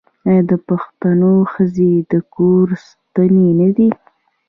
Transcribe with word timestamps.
آیا 0.29 0.41
د 0.49 0.53
پښتنو 0.67 1.31
ښځې 1.53 1.91
د 2.11 2.13
کور 2.33 2.67
ستنې 2.87 3.49
نه 3.59 3.69
دي؟ 3.75 3.89